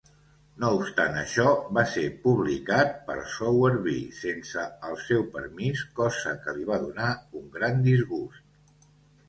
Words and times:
No 0.61 0.69
obstant 0.77 1.17
això, 1.23 1.43
va 1.77 1.83
ser 1.91 2.05
publicat 2.23 2.95
per 3.11 3.17
Sowerby 3.35 3.95
sense 4.21 4.65
el 4.89 4.99
seu 5.05 5.23
permís, 5.37 5.85
cosa 6.03 6.37
que 6.49 6.59
li 6.59 6.69
va 6.73 6.83
donar 6.89 7.15
un 7.43 7.49
gran 7.61 7.89
disgust. 7.93 8.91